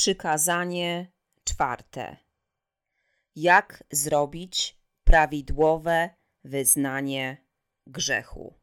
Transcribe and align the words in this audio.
Przykazanie 0.00 1.12
czwarte. 1.44 2.16
Jak 3.36 3.84
zrobić 3.90 4.76
prawidłowe 5.04 6.10
wyznanie 6.44 7.46
grzechu? 7.86 8.54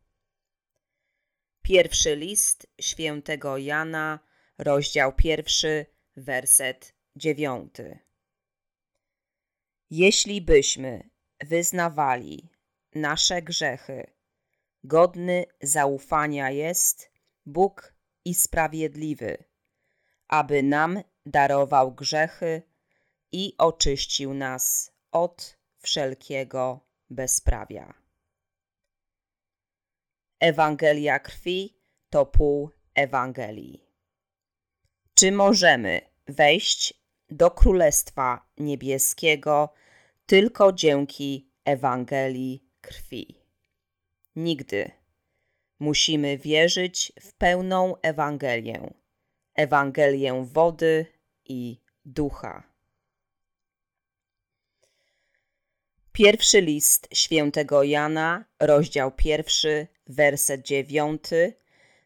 Pierwszy 1.64 2.16
list 2.16 2.68
świętego 2.82 3.58
Jana, 3.58 4.20
rozdział 4.58 5.14
pierwszy, 5.16 5.86
werset 6.16 6.96
dziewiąty. 7.16 8.00
Jeśli 9.90 10.42
byśmy 10.42 11.10
wyznawali 11.40 12.50
nasze 12.96 13.42
grzechy, 13.42 14.14
godny 14.84 15.46
zaufania 15.62 16.52
jest 16.52 17.12
Bóg 17.46 17.94
i 18.26 18.34
sprawiedliwy, 18.36 19.44
aby 20.28 20.64
nam 20.64 21.04
darował 21.28 21.92
grzechy 21.92 22.62
i 23.32 23.54
oczyścił 23.58 24.34
nas 24.34 24.92
od 25.12 25.58
wszelkiego 25.78 26.80
bezprawia. 27.10 27.94
Ewangelia 30.40 31.20
krwi 31.20 31.78
to 32.10 32.26
pół 32.26 32.70
Ewangelii. 32.96 33.88
Czy 35.14 35.32
możemy 35.32 36.02
wejść 36.28 36.94
do 37.30 37.52
Królestwa 37.52 38.50
Niebieskiego 38.58 39.74
tylko 40.26 40.74
dzięki 40.74 41.52
Ewangelii 41.66 42.68
krwi? 42.82 43.36
Nigdy. 44.36 44.92
Musimy 45.80 46.38
wierzyć 46.38 47.14
w 47.22 47.34
pełną 47.34 47.96
Ewangelię, 48.02 48.94
Ewangelię 49.56 50.46
wody 50.46 51.17
i 51.50 51.82
ducha. 52.06 52.64
Pierwszy 56.12 56.62
list 56.62 57.08
świętego 57.14 57.84
Jana, 57.84 58.46
rozdział 58.60 59.12
pierwszy, 59.12 59.88
werset 60.08 60.62
dziewiąty, 60.62 61.54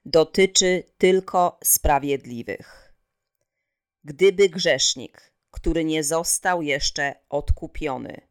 dotyczy 0.05 0.83
tylko 0.97 1.59
sprawiedliwych. 1.63 2.93
Gdyby 4.03 4.49
grzesznik, 4.49 5.33
który 5.51 5.85
nie 5.85 6.03
został 6.03 6.61
jeszcze 6.61 7.15
odkupiony, 7.29 8.21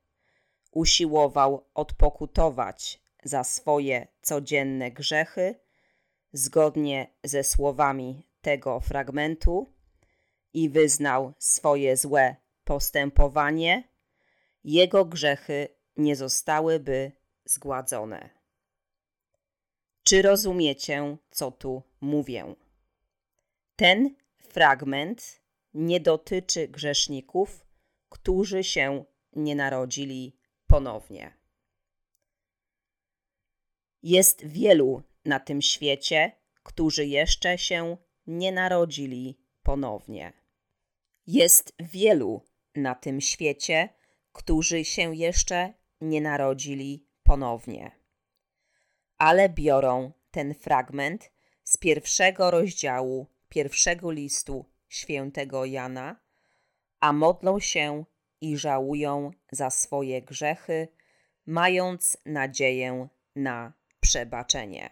usiłował 0.72 1.66
odpokutować 1.74 3.00
za 3.24 3.44
swoje 3.44 4.08
codzienne 4.22 4.90
grzechy, 4.90 5.54
zgodnie 6.32 7.06
ze 7.24 7.44
słowami 7.44 8.26
tego 8.40 8.80
fragmentu, 8.80 9.72
i 10.54 10.68
wyznał 10.68 11.32
swoje 11.38 11.96
złe 11.96 12.36
postępowanie, 12.64 13.88
jego 14.64 15.04
grzechy 15.04 15.68
nie 15.96 16.16
zostałyby 16.16 17.12
zgładzone. 17.44 18.30
Czy 20.02 20.22
rozumiecie, 20.22 21.16
co 21.30 21.50
tu 21.50 21.82
mówię? 22.00 22.54
Ten 23.76 24.14
fragment 24.38 25.40
nie 25.74 26.00
dotyczy 26.00 26.68
grzeszników, 26.68 27.66
którzy 28.08 28.64
się 28.64 29.04
nie 29.32 29.54
narodzili 29.54 30.36
ponownie. 30.66 31.34
Jest 34.02 34.46
wielu 34.46 35.02
na 35.24 35.40
tym 35.40 35.62
świecie, 35.62 36.32
którzy 36.62 37.06
jeszcze 37.06 37.58
się 37.58 37.96
nie 38.26 38.52
narodzili 38.52 39.38
ponownie. 39.62 40.39
Jest 41.26 41.72
wielu 41.78 42.46
na 42.74 42.94
tym 42.94 43.20
świecie, 43.20 43.88
którzy 44.32 44.84
się 44.84 45.16
jeszcze 45.16 45.74
nie 46.00 46.20
narodzili 46.20 47.06
ponownie. 47.22 47.90
Ale 49.18 49.48
biorą 49.48 50.12
ten 50.30 50.54
fragment 50.54 51.30
z 51.64 51.76
pierwszego 51.76 52.50
rozdziału 52.50 53.26
pierwszego 53.48 54.10
listu 54.10 54.64
świętego 54.88 55.64
Jana, 55.64 56.20
a 57.00 57.12
modlą 57.12 57.60
się 57.60 58.04
i 58.40 58.56
żałują 58.56 59.30
za 59.52 59.70
swoje 59.70 60.22
grzechy, 60.22 60.88
mając 61.46 62.16
nadzieję 62.26 63.08
na 63.36 63.72
przebaczenie. 64.00 64.90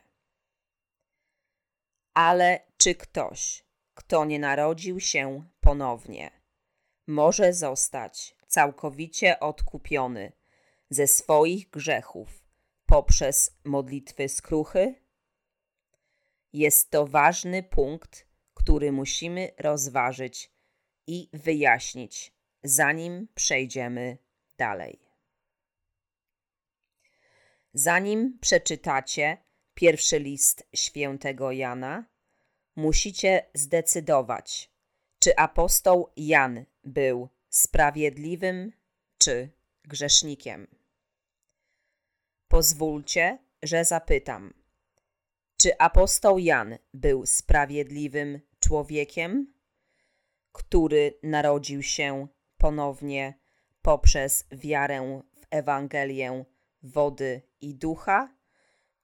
Ale 2.14 2.60
czy 2.76 2.94
ktoś, 2.94 3.64
kto 4.08 4.24
nie 4.24 4.38
narodził 4.38 5.00
się 5.00 5.44
ponownie, 5.60 6.30
może 7.06 7.52
zostać 7.52 8.36
całkowicie 8.46 9.40
odkupiony 9.40 10.32
ze 10.90 11.06
swoich 11.06 11.70
grzechów 11.70 12.44
poprzez 12.86 13.58
modlitwy 13.64 14.28
skruchy? 14.28 14.94
Jest 16.52 16.90
to 16.90 17.06
ważny 17.06 17.62
punkt, 17.62 18.26
który 18.54 18.92
musimy 18.92 19.52
rozważyć 19.58 20.50
i 21.06 21.28
wyjaśnić, 21.32 22.32
zanim 22.62 23.28
przejdziemy 23.34 24.18
dalej. 24.58 25.00
Zanim 27.74 28.38
przeczytacie 28.40 29.38
pierwszy 29.74 30.18
list 30.18 30.68
świętego 30.74 31.52
Jana, 31.52 32.17
musicie 32.78 33.46
zdecydować, 33.54 34.70
czy 35.18 35.36
apostoł 35.36 36.12
Jan 36.16 36.64
był 36.84 37.28
sprawiedliwym 37.48 38.72
czy 39.18 39.50
grzesznikiem. 39.84 40.66
Pozwólcie, 42.48 43.38
że 43.62 43.84
zapytam, 43.84 44.54
czy 45.56 45.78
apostoł 45.78 46.38
Jan 46.38 46.78
był 46.94 47.26
sprawiedliwym 47.26 48.40
człowiekiem, 48.60 49.54
który 50.52 51.18
narodził 51.22 51.82
się 51.82 52.28
ponownie 52.58 53.38
poprzez 53.82 54.46
wiarę 54.52 55.22
w 55.36 55.46
Ewangelię 55.50 56.44
wody 56.82 57.42
i 57.60 57.74
ducha, 57.74 58.36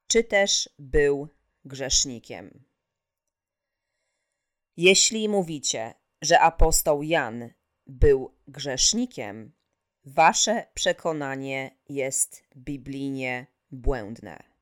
czy 0.06 0.24
też 0.24 0.70
był 0.78 1.28
grzesznikiem? 1.64 2.73
Jeśli 4.76 5.28
mówicie, 5.28 5.94
że 6.22 6.40
apostoł 6.40 7.02
Jan 7.02 7.50
był 7.86 8.34
grzesznikiem, 8.48 9.52
wasze 10.04 10.66
przekonanie 10.74 11.78
jest 11.88 12.42
biblijnie 12.56 13.46
błędne. 13.70 14.54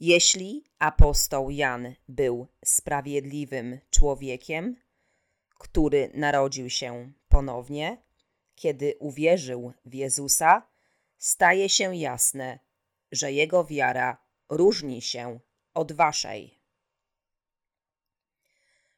Jeśli 0.00 0.64
apostoł 0.78 1.50
Jan 1.50 1.94
był 2.08 2.46
sprawiedliwym 2.64 3.80
człowiekiem, 3.90 4.76
który 5.58 6.10
narodził 6.14 6.70
się 6.70 7.12
ponownie, 7.28 8.02
kiedy 8.54 8.94
uwierzył 8.98 9.72
w 9.84 9.94
Jezusa, 9.94 10.68
staje 11.18 11.68
się 11.68 11.96
jasne, 11.96 12.58
że 13.12 13.32
jego 13.32 13.64
wiara 13.64 14.26
różni 14.48 15.02
się 15.02 15.40
od 15.74 15.92
waszej. 15.92 16.55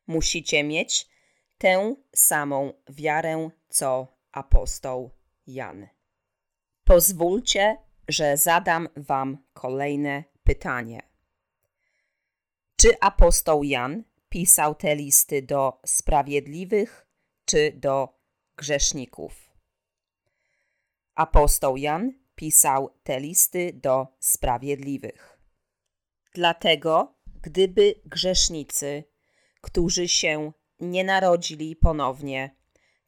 Musicie 0.09 0.65
mieć 0.65 1.09
tę 1.59 1.97
samą 2.15 2.73
wiarę 2.91 3.51
co 3.69 4.17
apostoł 4.33 5.11
Jan. 5.47 5.89
Pozwólcie, 6.85 7.77
że 8.09 8.37
zadam 8.37 8.89
wam 8.97 9.39
kolejne 9.53 10.25
pytanie. 10.45 11.01
Czy 12.77 13.01
apostoł 13.01 13.65
Jan 13.65 14.05
pisał 14.29 14.75
te 14.75 14.97
listy 14.97 15.43
do 15.43 15.81
sprawiedliwych 15.87 17.07
czy 17.45 17.73
do 17.77 18.19
grzeszników? 18.57 19.51
Apostoł 21.15 21.77
Jan 21.77 22.13
pisał 22.35 22.91
te 23.03 23.21
listy 23.21 23.73
do 23.73 24.07
sprawiedliwych. 24.19 25.39
Dlatego, 26.35 27.15
gdyby 27.43 27.95
grzesznicy, 28.05 29.05
którzy 29.61 30.09
się 30.09 30.53
nie 30.81 31.05
narodzili 31.05 31.77
ponownie, 31.77 32.57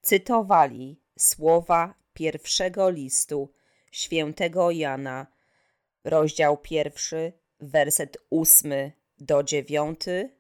cytowali 0.02 1.00
słowa 1.19 1.94
pierwszego 2.14 2.91
listu 2.91 3.52
świętego 3.91 4.70
Jana, 4.70 5.26
rozdział 6.05 6.58
pierwszy, 6.58 7.32
werset 7.61 8.19
ósmy 8.31 8.93
do 9.19 9.43
dziewiąty 9.43 10.37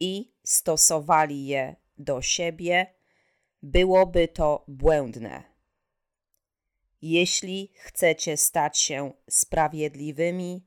i 0.00 0.32
stosowali 0.44 1.46
je 1.46 1.76
do 1.98 2.22
siebie, 2.22 2.94
byłoby 3.62 4.28
to 4.28 4.64
błędne. 4.68 5.42
Jeśli 7.02 7.72
chcecie 7.74 8.36
stać 8.36 8.78
się 8.78 9.12
sprawiedliwymi, 9.30 10.66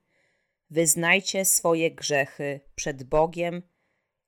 wyznajcie 0.70 1.46
swoje 1.46 1.92
grzechy 1.92 2.60
przed 2.76 3.04
Bogiem 3.04 3.64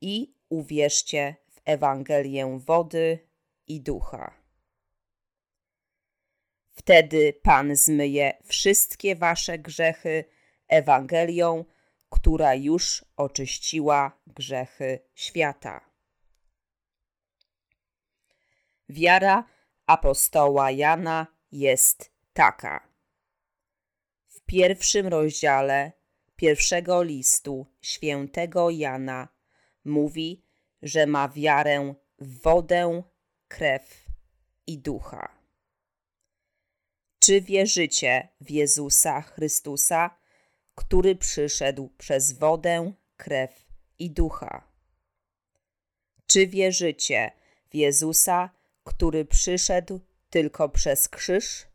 i 0.01 0.33
uwierzcie 0.49 1.35
w 1.49 1.61
Ewangelię 1.65 2.59
wody 2.65 3.19
i 3.67 3.81
ducha. 3.81 4.33
Wtedy 6.71 7.33
Pan 7.33 7.75
zmyje 7.75 8.37
wszystkie 8.43 9.15
wasze 9.15 9.59
grzechy 9.59 10.25
Ewangelią, 10.67 11.65
która 12.09 12.55
już 12.55 13.05
oczyściła 13.17 14.19
grzechy 14.27 14.99
świata. 15.15 15.89
Wiara 18.89 19.43
apostoła 19.85 20.71
Jana 20.71 21.27
jest 21.51 22.11
taka. 22.33 22.87
W 24.27 24.41
pierwszym 24.41 25.07
rozdziale 25.07 25.91
pierwszego 26.35 27.03
listu 27.03 27.65
świętego 27.81 28.69
Jana 28.69 29.27
mówi, 29.89 30.43
że 30.81 31.05
ma 31.05 31.29
wiarę 31.29 31.93
w 32.19 32.41
wodę, 32.41 33.03
krew 33.47 34.05
i 34.67 34.77
ducha. 34.77 35.39
Czy 37.19 37.41
wierzycie 37.41 38.29
w 38.41 38.51
Jezusa 38.51 39.21
Chrystusa, 39.21 40.17
który 40.75 41.15
przyszedł 41.15 41.89
przez 41.97 42.31
wodę, 42.31 42.93
krew 43.17 43.65
i 43.99 44.11
ducha? 44.11 44.71
Czy 46.27 46.47
wierzycie 46.47 47.31
w 47.71 47.75
Jezusa, 47.75 48.49
który 48.83 49.25
przyszedł 49.25 49.99
tylko 50.29 50.69
przez 50.69 51.09
krzyż, 51.09 51.67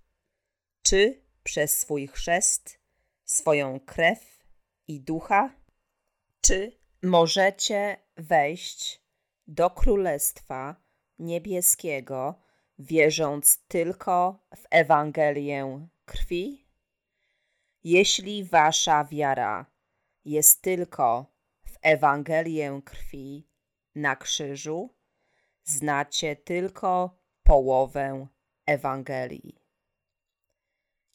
czy 0.82 1.22
przez 1.42 1.78
swój 1.78 2.06
chrzest, 2.06 2.78
swoją 3.24 3.80
krew 3.80 4.44
i 4.88 5.00
ducha? 5.00 5.54
Czy 6.40 6.72
możecie 7.02 8.03
wejść 8.16 9.02
do 9.46 9.70
Królestwa 9.70 10.76
Niebieskiego, 11.18 12.34
wierząc 12.78 13.58
tylko 13.68 14.38
w 14.56 14.66
Ewangelię 14.70 15.88
krwi? 16.04 16.66
Jeśli 17.84 18.44
wasza 18.44 19.04
wiara 19.04 19.66
jest 20.24 20.62
tylko 20.62 21.26
w 21.64 21.76
Ewangelię 21.82 22.80
krwi 22.84 23.48
na 23.94 24.16
krzyżu, 24.16 24.94
znacie 25.64 26.36
tylko 26.36 27.18
połowę 27.42 28.26
Ewangelii. 28.66 29.60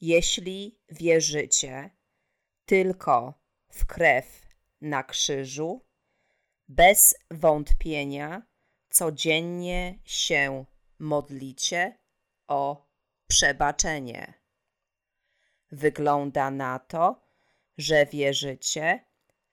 Jeśli 0.02 0.80
wierzycie 0.90 1.90
tylko 2.66 3.34
w 3.70 3.86
krew 3.86 4.56
na 4.82 5.04
krzyżu, 5.04 5.86
bez 6.70 7.16
wątpienia 7.32 8.42
codziennie 8.90 10.00
się 10.06 10.66
modlicie 11.00 11.98
o 12.48 12.88
przebaczenie. 13.28 14.34
Wygląda 15.72 16.52
na 16.52 16.80
to, 16.80 17.22
że 17.78 18.06
wierzycie, 18.06 19.06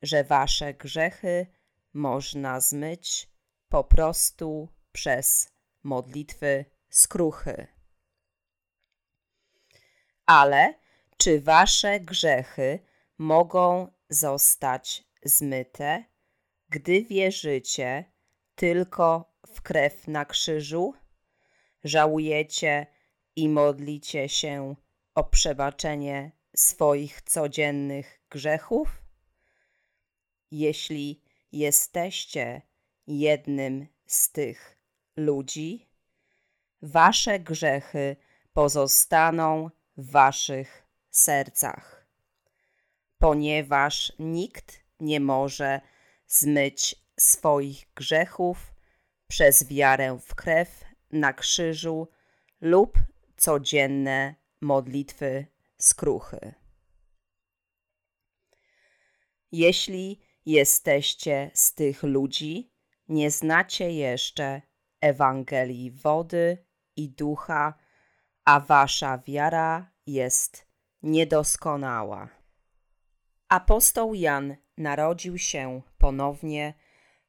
że 0.02 0.24
wasze 0.24 0.74
grzechy 0.74 1.46
można 1.92 2.60
zmyć 2.60 3.30
po 3.68 3.84
prostu 3.84 4.68
przez 4.92 5.52
modlitwy 5.82 6.64
skruchy. 6.88 7.66
Ale 10.26 10.74
czy 11.16 11.40
wasze 11.40 12.00
grzechy 12.00 12.78
mogą 13.18 13.92
zostać 14.08 15.04
zmyte, 15.24 16.04
gdy 16.68 17.04
wierzycie 17.04 18.04
tylko 18.54 19.34
w 19.46 19.62
krew 19.62 20.08
na 20.08 20.24
krzyżu? 20.24 20.94
Żałujecie 21.84 22.86
i 23.36 23.48
modlicie 23.48 24.28
się 24.28 24.74
o 25.14 25.24
przebaczenie 25.24 26.32
swoich 26.56 27.22
codziennych 27.22 28.20
grzechów? 28.30 29.02
Jeśli 30.50 31.22
jesteście 31.52 32.62
jednym 33.06 33.86
z 34.06 34.32
tych 34.32 34.78
ludzi, 35.16 35.88
wasze 36.82 37.40
grzechy 37.40 38.16
pozostaną 38.52 39.70
w 39.96 40.10
waszych 40.10 40.86
sercach, 41.10 42.06
ponieważ 43.18 44.12
nikt 44.18 44.84
nie 45.00 45.20
może 45.20 45.80
zmyć 46.26 46.96
swoich 47.20 47.86
grzechów 47.94 48.74
przez 49.28 49.68
wiarę 49.68 50.18
w 50.18 50.34
krew 50.34 50.84
na 51.12 51.32
krzyżu 51.32 52.08
lub 52.60 52.98
codzienne 53.36 54.34
modlitwy 54.60 55.46
skruchy. 55.78 56.54
Jeśli 59.52 60.20
jesteście 60.46 61.50
z 61.54 61.74
tych 61.74 62.02
ludzi, 62.02 62.72
nie 63.08 63.30
znacie 63.30 63.92
jeszcze 63.92 64.62
Ewangelii 65.00 65.90
wody 65.90 66.66
i 66.96 67.08
ducha, 67.08 67.74
a 68.44 68.60
wasza 68.60 69.18
wiara 69.18 69.90
jest 70.06 70.66
niedoskonała. 71.02 72.28
Apostoł 73.48 74.14
Jan 74.14 74.56
narodził 74.76 75.38
się 75.38 75.82
ponownie, 75.98 76.74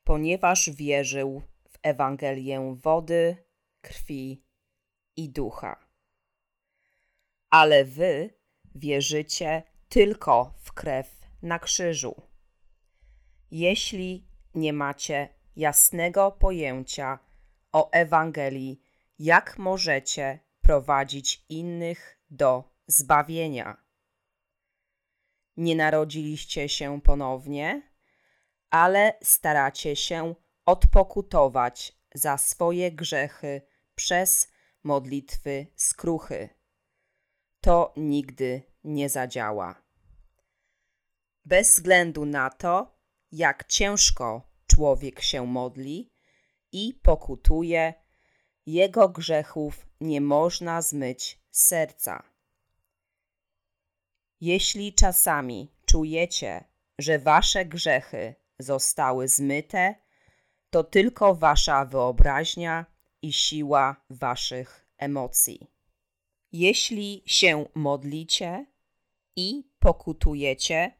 ponieważ 0.03 0.69
wierzył 0.69 1.41
w 1.69 1.77
Ewangelię 1.81 2.75
wody, 2.79 3.37
krwi 3.81 4.43
i 5.15 5.29
ducha. 5.29 5.87
Ale 7.49 7.85
wy 7.85 8.29
wierzycie 8.75 9.63
tylko 9.89 10.53
w 10.57 10.73
krew 10.73 11.21
na 11.41 11.59
krzyżu. 11.59 12.21
Jeśli 13.51 14.27
nie 14.55 14.73
macie 14.73 15.29
jasnego 15.55 16.31
pojęcia 16.31 17.19
o 17.71 17.91
Ewangelii, 17.91 18.81
jak 19.19 19.57
możecie 19.57 20.39
prowadzić 20.61 21.45
innych 21.49 22.19
do 22.29 22.63
zbawienia? 22.87 23.86
Nie 25.57 25.75
narodziliście 25.75 26.69
się 26.69 27.01
ponownie, 27.01 27.91
ale 28.69 29.13
staracie 29.23 29.95
się 29.95 30.35
odpokutować 30.65 31.97
za 32.13 32.37
swoje 32.37 32.91
grzechy 32.91 33.61
przez 33.95 34.51
modlitwy 34.83 35.67
skruchy. 35.75 36.49
To 37.61 37.93
nigdy 37.97 38.61
nie 38.83 39.09
zadziała. 39.09 39.81
Bez 41.45 41.73
względu 41.75 42.25
na 42.25 42.49
to, 42.49 42.97
jak 43.31 43.67
ciężko 43.67 44.41
człowiek 44.67 45.21
się 45.21 45.47
modli 45.47 46.11
i 46.71 46.99
pokutuje, 47.03 47.93
jego 48.65 49.09
grzechów 49.09 49.87
nie 50.01 50.21
można 50.21 50.81
zmyć 50.81 51.41
serca. 51.51 52.36
Jeśli 54.41 54.93
czasami 54.93 55.71
czujecie, 55.85 56.63
że 56.99 57.19
wasze 57.19 57.65
grzechy 57.65 58.35
zostały 58.59 59.27
zmyte, 59.27 59.95
to 60.69 60.83
tylko 60.83 61.35
wasza 61.35 61.85
wyobraźnia 61.85 62.85
i 63.21 63.33
siła 63.33 63.95
waszych 64.09 64.87
emocji. 64.97 65.67
Jeśli 66.51 67.23
się 67.25 67.65
modlicie 67.75 68.65
i 69.35 69.63
pokutujecie, 69.79 70.91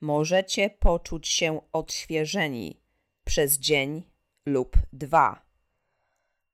możecie 0.00 0.70
poczuć 0.70 1.28
się 1.28 1.60
odświeżeni 1.72 2.82
przez 3.24 3.58
dzień 3.58 4.02
lub 4.46 4.76
dwa, 4.92 5.42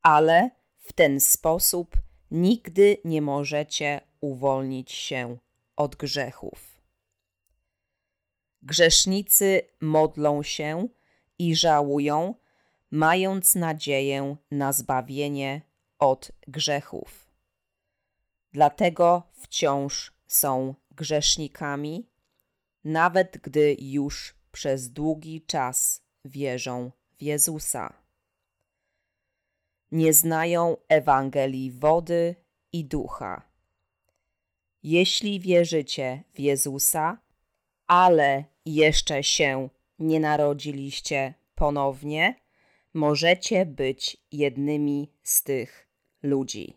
ale 0.02 0.50
w 0.76 0.92
ten 0.92 1.20
sposób 1.20 1.97
nigdy 2.30 2.97
nie 3.04 3.23
możecie 3.23 4.00
uwolnić 4.20 4.92
się 4.92 5.38
od 5.78 5.97
grzechów. 5.97 6.80
Grzesznicy 8.62 9.62
modlą 9.80 10.42
się 10.42 10.88
i 11.38 11.56
żałują, 11.56 12.35
mając 12.90 13.54
nadzieję 13.54 14.37
na 14.50 14.73
zbawienie 14.73 15.62
od 15.99 16.32
grzechów. 16.49 17.30
Dlatego 18.52 19.23
wciąż 19.32 20.12
są 20.26 20.75
grzesznikami, 20.90 22.11
nawet 22.85 23.38
gdy 23.38 23.76
już 23.80 24.35
przez 24.52 24.90
długi 24.90 25.42
czas 25.42 26.02
wierzą 26.25 26.90
w 27.18 27.23
Jezusa. 27.23 28.02
Nie 29.92 30.12
znają 30.12 30.76
Ewangelii 30.88 31.70
wody 31.70 32.35
i 32.73 32.85
ducha. 32.85 33.48
Jeśli 34.82 35.40
wierzycie 35.40 36.23
w 36.35 36.40
Jezusa, 36.40 37.18
ale 37.87 38.44
jeszcze 38.64 39.23
się 39.23 39.68
nie 39.99 40.20
narodziliście 40.20 41.35
ponownie, 41.54 42.35
możecie 42.94 43.66
być 43.66 44.16
jednymi 44.32 45.12
z 45.23 45.42
tych 45.42 45.88
ludzi. 46.23 46.76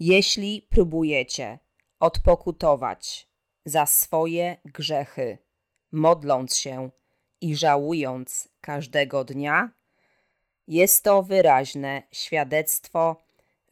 Jeśli 0.00 0.66
próbujecie 0.70 1.58
odpokutować 2.00 3.28
za 3.64 3.86
swoje 3.86 4.56
grzechy, 4.64 5.38
modląc 5.92 6.56
się 6.56 6.90
i 7.40 7.56
żałując 7.56 8.48
każdego 8.60 9.24
dnia, 9.24 9.70
jest 10.68 11.04
to 11.04 11.22
wyraźne 11.22 12.02
świadectwo, 12.12 13.16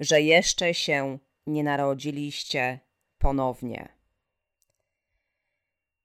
że 0.00 0.20
jeszcze 0.22 0.74
się 0.74 1.18
nie 1.50 1.64
narodziliście 1.64 2.80
ponownie. 3.18 3.88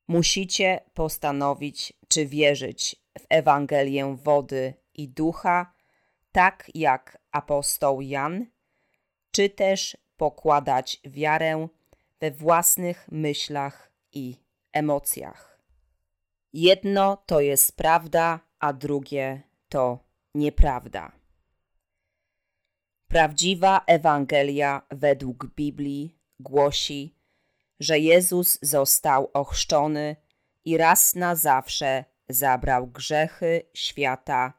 Musicie 0.08 0.82
postanowić, 0.94 1.94
czy 2.08 2.26
wierzyć 2.26 2.96
w 3.20 3.26
Ewangelię 3.30 4.16
wody 4.16 4.74
i 4.94 5.10
ducha, 5.10 5.74
tak 6.32 6.72
jak 6.74 7.18
apostoł 7.32 8.02
Jan, 8.02 8.46
czy 9.32 9.50
też 9.50 9.98
pokładać 10.18 11.02
wiarę 11.04 11.68
we 12.20 12.32
własnych 12.32 13.08
myślach 13.12 13.92
i 14.12 14.38
emocjach. 14.74 15.62
Jedno 16.54 17.18
to 17.26 17.40
jest 17.42 17.78
prawda, 17.78 18.40
a 18.60 18.74
drugie 18.74 19.42
to 19.70 20.00
nieprawda. 20.36 21.12
Prawdziwa 23.08 23.84
Ewangelia 23.88 24.82
według 24.92 25.48
Biblii 25.56 26.18
głosi, 26.40 27.16
że 27.80 28.00
Jezus 28.00 28.60
został 28.62 29.32
ochrzczony 29.34 30.16
i 30.66 30.78
raz 30.78 31.16
na 31.16 31.36
zawsze 31.36 32.06
zabrał 32.30 32.88
grzechy 32.88 33.62
świata 33.74 34.54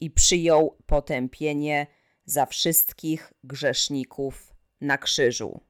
i 0.00 0.10
przyjął 0.10 0.78
potępienie 0.86 1.86
za 2.24 2.46
wszystkich 2.46 3.32
grzeszników 3.44 4.54
na 4.80 4.98
krzyżu. 4.98 5.60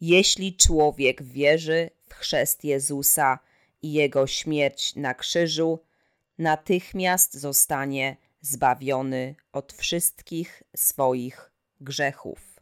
Jeśli 0.00 0.56
człowiek 0.56 1.22
wierzy 1.22 1.90
w 2.02 2.14
chrzest 2.14 2.64
Jezusa 2.64 3.38
i 3.82 3.92
jego 3.92 4.26
śmierć 4.26 4.96
na 4.96 5.14
krzyżu, 5.14 5.84
natychmiast 6.38 7.34
zostanie 7.34 8.16
zbawiony 8.42 9.34
od 9.52 9.72
wszystkich 9.72 10.62
swoich 10.76 11.52
grzechów. 11.80 12.60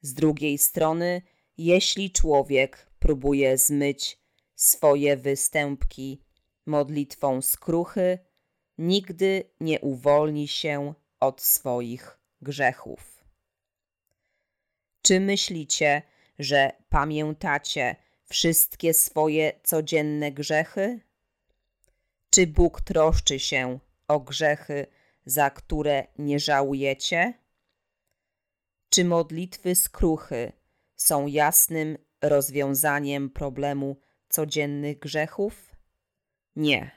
Z 0.00 0.14
drugiej 0.14 0.58
strony, 0.58 1.22
jeśli 1.58 2.10
człowiek 2.10 2.90
próbuje 2.98 3.58
zmyć 3.58 4.18
swoje 4.54 5.16
występki 5.16 6.22
modlitwą 6.66 7.42
skruchy, 7.42 8.18
nigdy 8.78 9.44
nie 9.60 9.80
uwolni 9.80 10.48
się 10.48 10.94
od 11.20 11.40
swoich 11.40 12.18
grzechów. 12.40 13.24
Czy 15.02 15.20
myślicie, 15.20 16.02
że 16.38 16.72
pamiętacie 16.88 17.96
wszystkie 18.24 18.94
swoje 18.94 19.60
codzienne 19.62 20.32
grzechy? 20.32 21.00
Czy 22.30 22.46
Bóg 22.46 22.80
troszczy 22.80 23.38
się 23.38 23.78
o 24.08 24.20
grzechy, 24.20 24.86
za 25.24 25.50
które 25.50 26.06
nie 26.18 26.38
żałujecie? 26.40 27.34
Czy 28.88 29.04
modlitwy 29.04 29.74
skruchy 29.74 30.52
są 30.96 31.26
jasnym 31.26 31.98
rozwiązaniem 32.22 33.30
problemu 33.30 33.96
codziennych 34.28 34.98
grzechów? 34.98 35.76
Nie. 36.56 36.90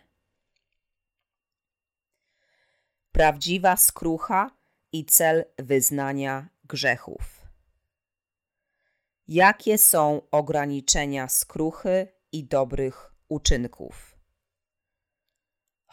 Prawdziwa 3.12 3.78
skrucha 3.78 4.52
i 4.92 5.06
cel 5.06 5.46
wyznania 5.58 6.50
grzechów. 6.64 7.42
Jakie 9.28 9.78
są 9.78 10.22
ograniczenia 10.32 11.28
skruchy 11.28 12.08
i 12.32 12.44
dobrych 12.44 13.14
uczynków? 13.30 14.13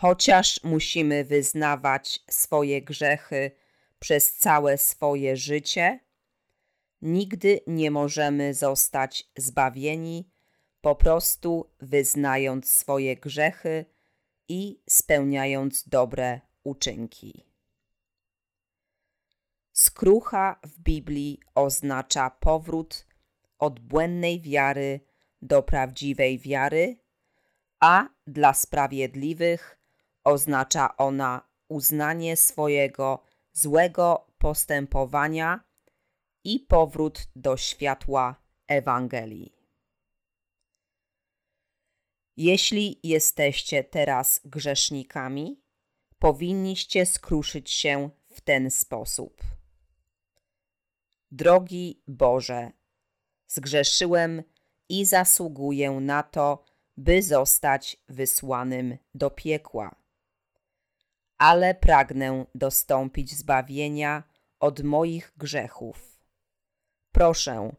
Chociaż 0.00 0.64
musimy 0.64 1.24
wyznawać 1.24 2.20
swoje 2.30 2.82
grzechy 2.82 3.50
przez 3.98 4.36
całe 4.36 4.78
swoje 4.78 5.36
życie, 5.36 6.00
nigdy 7.02 7.60
nie 7.66 7.90
możemy 7.90 8.54
zostać 8.54 9.30
zbawieni 9.36 10.30
po 10.80 10.96
prostu 10.96 11.70
wyznając 11.80 12.70
swoje 12.70 13.16
grzechy 13.16 13.84
i 14.48 14.82
spełniając 14.88 15.88
dobre 15.88 16.40
uczynki. 16.64 17.46
Skrucha 19.72 20.60
w 20.62 20.78
Biblii 20.78 21.40
oznacza 21.54 22.30
powrót 22.30 23.06
od 23.58 23.80
błędnej 23.80 24.40
wiary 24.40 25.00
do 25.42 25.62
prawdziwej 25.62 26.38
wiary, 26.38 26.96
a 27.80 28.08
dla 28.26 28.54
sprawiedliwych 28.54 29.79
oznacza 30.24 30.96
ona 30.96 31.48
uznanie 31.68 32.36
swojego 32.36 33.24
złego 33.52 34.26
postępowania 34.38 35.60
i 36.44 36.60
powrót 36.60 37.28
do 37.36 37.56
światła 37.56 38.42
Ewangelii. 38.68 39.52
Jeśli 42.36 43.00
jesteście 43.02 43.84
teraz 43.84 44.40
grzesznikami, 44.44 45.62
powinniście 46.18 47.06
skruszyć 47.06 47.70
się 47.70 48.10
w 48.28 48.40
ten 48.40 48.70
sposób. 48.70 49.42
Drogi 51.30 52.02
Boże, 52.06 52.72
zgrzeszyłem 53.46 54.42
i 54.88 55.04
zasługuję 55.04 55.90
na 55.90 56.22
to, 56.22 56.64
by 56.96 57.22
zostać 57.22 57.96
wysłanym 58.08 58.98
do 59.14 59.30
piekła. 59.30 59.99
Ale 61.40 61.74
pragnę 61.74 62.44
dostąpić 62.54 63.36
zbawienia 63.36 64.22
od 64.58 64.82
moich 64.82 65.32
grzechów. 65.36 66.20
Proszę, 67.12 67.76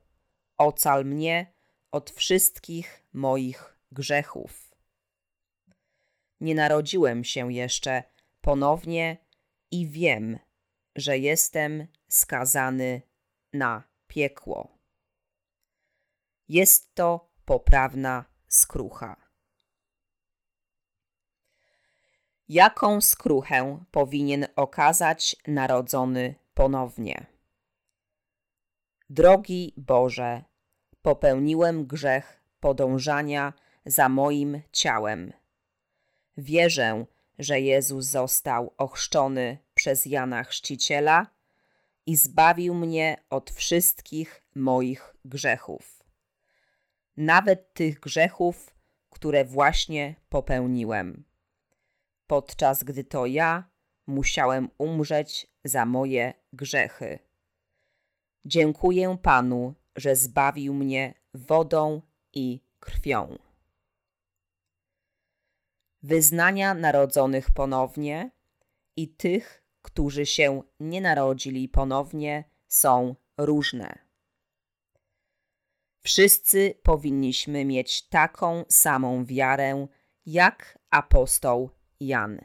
ocal 0.58 1.06
mnie 1.06 1.53
od 1.91 2.12
wszystkich 2.12 3.03
moich 3.13 3.77
grzechów. 3.91 4.75
Nie 6.39 6.56
narodziłem 6.56 7.24
się 7.24 7.53
jeszcze 7.53 8.03
ponownie 8.41 9.18
i 9.72 9.88
wiem, 9.88 10.39
że 10.96 11.18
jestem 11.18 11.88
skazany 12.08 13.01
na 13.53 13.84
piekło. 14.08 14.77
Jest 16.48 16.96
to 16.96 17.32
poprawna 17.46 18.25
skrucha. 18.48 19.20
Jaką 22.53 23.01
skruchę 23.01 23.84
powinien 23.91 24.48
okazać 24.55 25.36
narodzony 25.48 26.36
ponownie? 26.53 27.25
Drogi 29.10 29.74
Boże, 29.77 30.43
popełniłem 31.01 31.86
grzech 31.86 32.41
podążania 32.60 33.53
za 33.86 34.10
moim 34.10 34.62
ciałem. 34.72 35.34
Wierzę, 36.38 37.05
że 37.39 37.62
Jezus 37.62 38.05
został 38.05 38.74
ochrzczony 38.77 39.58
przez 39.74 40.05
Jana 40.05 40.43
Chrzciciela 40.43 41.27
i 42.05 42.15
zbawił 42.15 42.74
mnie 42.74 43.17
od 43.29 43.51
wszystkich 43.51 44.43
moich 44.55 45.15
grzechów. 45.25 46.03
Nawet 47.17 47.74
tych 47.74 48.00
grzechów, 48.00 48.75
które 49.10 49.46
właśnie 49.46 50.15
popełniłem, 50.29 51.30
podczas 52.31 52.83
gdy 52.83 53.03
to 53.03 53.25
ja 53.25 53.69
musiałem 54.07 54.69
umrzeć 54.77 55.47
za 55.63 55.85
moje 55.85 56.33
grzechy. 56.53 57.19
Dziękuję 58.45 59.17
Panu, 59.21 59.73
że 59.95 60.15
zbawił 60.15 60.73
mnie 60.73 61.13
wodą 61.33 62.01
i 62.33 62.61
krwią. 62.79 63.38
Wyznania 66.03 66.73
narodzonych 66.73 67.51
ponownie 67.51 68.31
i 68.95 69.07
tych, 69.07 69.63
którzy 69.81 70.25
się 70.25 70.61
nie 70.79 71.01
narodzili 71.01 71.69
ponownie, 71.69 72.43
są 72.67 73.15
różne. 73.38 73.97
Wszyscy 76.00 76.75
powinniśmy 76.83 77.65
mieć 77.65 78.07
taką 78.07 78.65
samą 78.69 79.25
wiarę 79.25 79.88
jak 80.25 80.79
apostoł 80.89 81.80
Jan. 82.01 82.41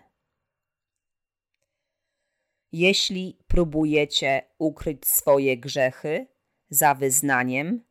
Jeśli 2.73 3.39
próbujecie 3.47 4.43
ukryć 4.59 5.07
swoje 5.07 5.57
grzechy 5.57 6.27
za 6.71 6.95
wyznaniem, 6.95 7.85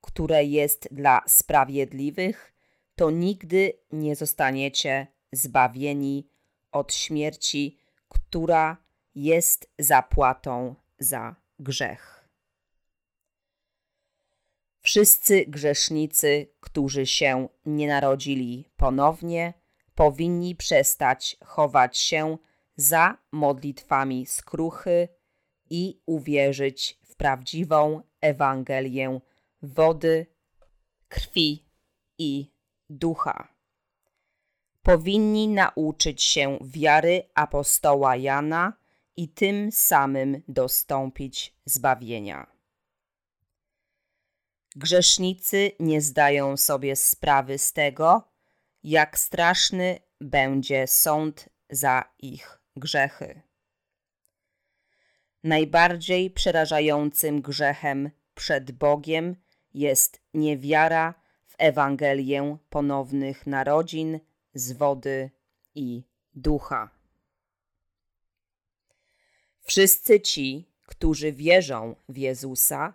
które 0.00 0.44
jest 0.44 0.88
dla 0.90 1.20
sprawiedliwych, 1.26 2.52
to 2.94 3.10
nigdy 3.10 3.72
nie 3.92 4.16
zostaniecie 4.16 5.06
zbawieni 5.32 6.28
od 6.72 6.94
śmierci, 6.94 7.78
która 8.08 8.76
jest 9.14 9.70
zapłatą 9.78 10.74
za 10.98 11.36
grzech. 11.58 12.28
Wszyscy 14.80 15.44
grzesznicy, 15.46 16.46
którzy 16.60 17.06
się 17.06 17.48
nie 17.66 17.88
narodzili 17.88 18.70
ponownie, 18.76 19.61
powinni 19.94 20.56
przestać 20.56 21.36
chować 21.44 21.98
się 21.98 22.38
za 22.76 23.18
modlitwami 23.32 24.26
skruchy 24.26 25.08
i 25.70 26.00
uwierzyć 26.06 26.98
w 27.02 27.16
prawdziwą 27.16 28.02
Ewangelię 28.20 29.20
wody, 29.62 30.26
krwi 31.08 31.64
i 32.18 32.52
ducha. 32.90 33.48
Powinni 34.82 35.48
nauczyć 35.48 36.22
się 36.22 36.58
wiary 36.62 37.22
apostoła 37.34 38.16
Jana 38.16 38.72
i 39.16 39.28
tym 39.28 39.72
samym 39.72 40.42
dostąpić 40.48 41.56
zbawienia. 41.64 42.46
Grzesznicy 44.76 45.72
nie 45.80 46.00
zdają 46.00 46.56
sobie 46.56 46.96
sprawy 46.96 47.58
z 47.58 47.72
tego, 47.72 48.31
jak 48.84 49.18
straszny 49.18 49.98
będzie 50.20 50.86
sąd 50.86 51.48
za 51.70 52.04
ich 52.18 52.60
grzechy. 52.76 53.42
Najbardziej 55.44 56.30
przerażającym 56.30 57.42
grzechem 57.42 58.10
przed 58.34 58.72
Bogiem 58.72 59.36
jest 59.74 60.20
niewiara 60.34 61.14
w 61.44 61.54
Ewangelię 61.58 62.56
ponownych 62.70 63.46
narodzin 63.46 64.20
z 64.54 64.72
wody 64.72 65.30
i 65.74 66.02
ducha. 66.34 66.90
Wszyscy 69.60 70.20
ci, 70.20 70.68
którzy 70.86 71.32
wierzą 71.32 71.96
w 72.08 72.16
Jezusa, 72.16 72.94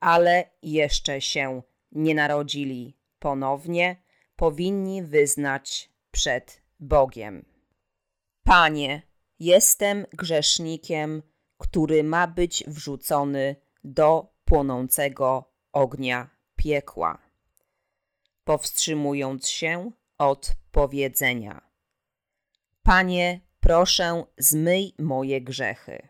ale 0.00 0.50
jeszcze 0.62 1.20
się 1.20 1.62
nie 1.92 2.14
narodzili 2.14 2.96
ponownie, 3.18 3.96
powinni 4.38 5.02
wyznać 5.02 5.90
przed 6.10 6.62
Bogiem. 6.80 7.44
Panie, 8.44 9.02
jestem 9.38 10.06
grzesznikiem, 10.12 11.22
który 11.58 12.04
ma 12.04 12.26
być 12.26 12.64
wrzucony 12.66 13.56
do 13.84 14.34
płonącego 14.44 15.52
ognia 15.72 16.30
piekła, 16.56 17.18
powstrzymując 18.44 19.48
się 19.48 19.90
od 20.18 20.52
powiedzenia: 20.70 21.70
Panie, 22.82 23.40
proszę, 23.60 24.24
zmyj 24.38 24.94
moje 24.98 25.40
grzechy. 25.40 26.08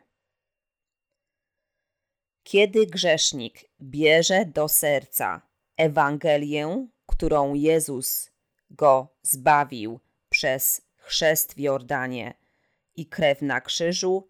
Kiedy 2.43 2.87
grzesznik 2.87 3.71
bierze 3.81 4.47
do 4.47 4.69
serca 4.69 5.43
Ewangelię, 5.77 6.89
którą 7.09 7.55
Jezus 7.55 8.31
go 8.71 9.09
zbawił 9.23 10.01
przez 10.29 10.83
chrzest 10.97 11.55
w 11.55 11.59
Jordanie 11.59 12.35
i 12.97 13.07
krew 13.07 13.43
na 13.43 13.61
krzyżu, 13.61 14.29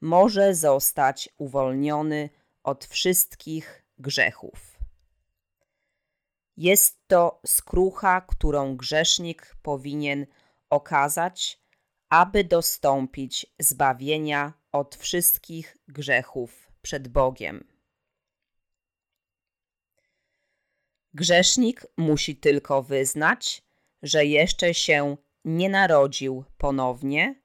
może 0.00 0.54
zostać 0.54 1.28
uwolniony 1.38 2.30
od 2.62 2.84
wszystkich 2.84 3.84
grzechów. 3.98 4.78
Jest 6.56 6.98
to 7.06 7.40
skrucha, 7.46 8.20
którą 8.20 8.76
grzesznik 8.76 9.56
powinien 9.62 10.26
okazać, 10.70 11.60
aby 12.08 12.44
dostąpić 12.44 13.46
zbawienia 13.58 14.52
od 14.72 14.96
wszystkich 14.96 15.76
grzechów 15.88 16.72
przed 16.82 17.08
Bogiem. 17.08 17.75
Grzesznik 21.16 21.86
musi 21.96 22.36
tylko 22.36 22.82
wyznać, 22.82 23.62
że 24.02 24.24
jeszcze 24.24 24.74
się 24.74 25.16
nie 25.44 25.68
narodził 25.68 26.44
ponownie 26.58 27.42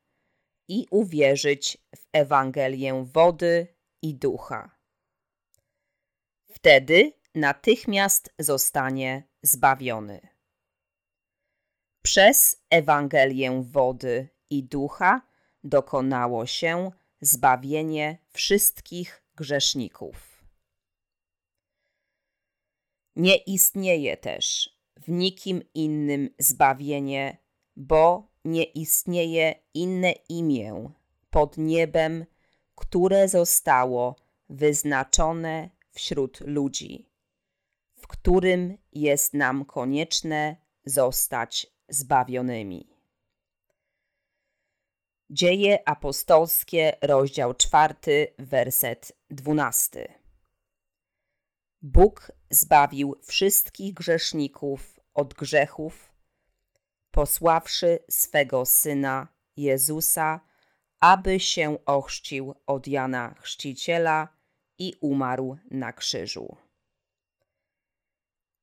i 0.67 0.88
uwierzyć 0.89 1.77
w 1.95 2.07
Ewangelię 2.13 3.05
wody 3.13 3.67
i 4.01 4.15
ducha. 4.15 4.75
Wtedy 6.49 7.13
natychmiast 7.36 8.34
zostanie 8.39 9.23
zbawiony. 9.41 10.27
Przez 12.01 12.63
Ewangelię 12.69 13.63
wody 13.63 14.29
i 14.49 14.63
ducha 14.63 15.21
dokonało 15.63 16.45
się 16.45 16.91
zbawienie 17.21 18.17
wszystkich 18.34 19.23
grzeszników. 19.36 20.31
Nie 23.15 23.36
istnieje 23.36 24.17
też 24.17 24.76
w 24.97 25.10
nikim 25.10 25.62
innym 25.74 26.30
zbawienie, 26.39 27.38
bo 27.76 28.32
nie 28.45 28.63
istnieje 28.63 29.56
inne 29.74 30.12
imię 30.12 30.91
pod 31.30 31.58
niebem, 31.58 32.26
które 32.76 33.30
zostało 33.30 34.15
wyznaczone 34.50 35.69
wśród 35.91 36.39
ludzi, 36.39 37.10
w 37.95 38.08
którym 38.08 38.78
jest 38.91 39.34
nam 39.34 39.65
konieczne 39.65 40.56
zostać 40.86 41.67
zbawionymi. 41.89 42.88
Dzieje 45.30 45.88
apostolskie, 45.89 46.97
rozdział 47.02 47.54
czwarty, 47.54 48.28
werset 48.38 49.17
dwunasty. 49.30 50.08
Bóg 51.82 52.32
zbawił 52.52 53.16
wszystkich 53.24 53.94
grzeszników 53.94 55.00
od 55.14 55.34
grzechów, 55.34 56.14
posławszy 57.12 58.00
swego 58.10 58.66
Syna 58.66 59.28
Jezusa, 59.58 60.40
aby 61.00 61.40
się 61.40 61.86
ochrzcił 61.86 62.56
od 62.66 62.88
Jana 62.88 63.36
Chrzciciela 63.40 64.28
i 64.78 64.94
umarł 65.02 65.58
na 65.72 65.94
krzyżu. 65.94 66.58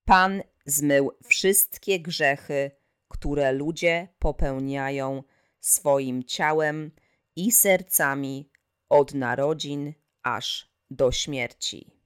Pan 0.04 0.42
zmył 0.66 1.12
wszystkie 1.24 2.00
grzechy, 2.00 2.70
które 3.08 3.52
ludzie 3.52 4.08
popełniają 4.18 5.22
swoim 5.60 6.24
ciałem 6.24 6.90
i 7.36 7.52
sercami 7.52 8.50
od 8.88 9.14
narodzin 9.14 9.94
aż 10.22 10.72
do 10.90 11.12
śmierci. 11.12 11.97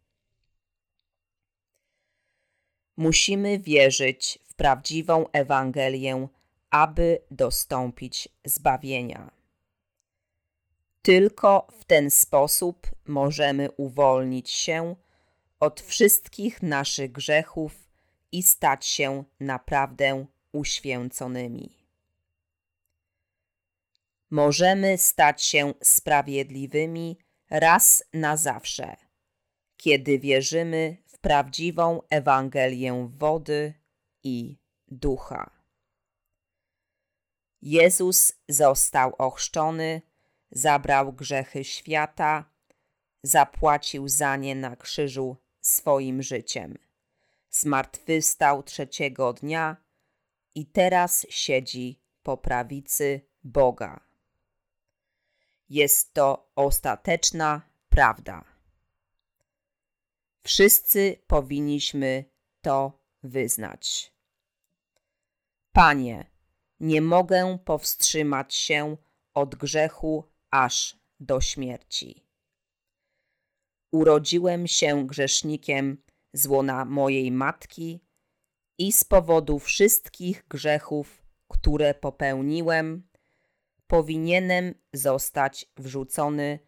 Musimy 2.96 3.58
wierzyć 3.58 4.38
w 4.44 4.54
prawdziwą 4.54 5.26
Ewangelię, 5.32 6.28
aby 6.70 7.18
dostąpić 7.30 8.28
zbawienia. 8.44 9.30
Tylko 11.02 11.66
w 11.80 11.84
ten 11.84 12.10
sposób 12.10 12.90
możemy 13.06 13.70
uwolnić 13.70 14.50
się 14.50 14.96
od 15.60 15.80
wszystkich 15.80 16.62
naszych 16.62 17.12
grzechów 17.12 17.88
i 18.32 18.42
stać 18.42 18.86
się 18.86 19.24
naprawdę 19.40 20.26
uświęconymi. 20.52 21.82
Możemy 24.30 24.98
stać 24.98 25.42
się 25.42 25.74
sprawiedliwymi 25.82 27.18
raz 27.50 28.04
na 28.12 28.36
zawsze, 28.36 28.96
kiedy 29.76 30.18
wierzymy 30.18 30.96
prawdziwą 31.22 32.02
Ewangelię 32.10 33.08
wody 33.10 33.74
i 34.22 34.56
ducha. 34.88 35.50
Jezus 37.62 38.32
został 38.48 39.14
ochrzczony, 39.18 40.02
zabrał 40.50 41.12
grzechy 41.12 41.64
świata, 41.64 42.44
zapłacił 43.22 44.08
za 44.08 44.36
nie 44.36 44.54
na 44.54 44.76
krzyżu 44.76 45.36
swoim 45.60 46.22
życiem. 46.22 46.78
Zmartwychwstał 47.50 48.62
trzeciego 48.62 49.32
dnia 49.32 49.76
i 50.54 50.66
teraz 50.66 51.26
siedzi 51.30 52.02
po 52.22 52.36
prawicy 52.36 53.20
Boga. 53.44 54.00
Jest 55.68 56.14
to 56.14 56.50
ostateczna 56.56 57.62
prawda. 57.88 58.51
Wszyscy 60.42 61.16
powinniśmy 61.26 62.24
to 62.60 62.98
wyznać. 63.22 64.12
Panie, 65.72 66.30
nie 66.80 67.00
mogę 67.00 67.58
powstrzymać 67.64 68.54
się 68.54 68.96
od 69.34 69.54
grzechu 69.54 70.24
aż 70.50 70.96
do 71.20 71.40
śmierci. 71.40 72.26
Urodziłem 73.92 74.66
się 74.66 75.06
grzesznikiem 75.06 76.02
z 76.32 76.46
łona 76.46 76.84
mojej 76.84 77.32
matki 77.32 78.00
i 78.78 78.92
z 78.92 79.04
powodu 79.04 79.58
wszystkich 79.58 80.44
grzechów, 80.48 81.22
które 81.48 81.94
popełniłem, 81.94 83.08
powinienem 83.86 84.74
zostać 84.92 85.66
wrzucony 85.76 86.58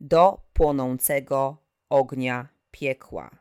do 0.00 0.40
płonącego 0.52 1.56
ognia 1.88 2.57
piekła. 2.70 3.38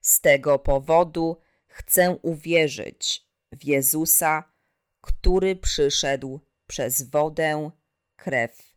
Z 0.00 0.20
tego 0.20 0.58
powodu 0.58 1.40
chcę 1.66 2.18
uwierzyć 2.22 3.26
w 3.52 3.64
Jezusa, 3.64 4.52
który 5.00 5.56
przyszedł 5.56 6.40
przez 6.66 7.02
wodę, 7.02 7.70
krew 8.16 8.74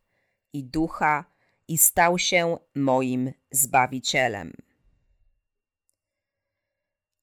i 0.52 0.64
ducha 0.64 1.24
i 1.68 1.78
stał 1.78 2.18
się 2.18 2.58
moim 2.74 3.32
Zbawicielem. 3.50 4.52